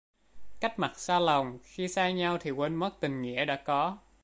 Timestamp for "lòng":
1.19-1.59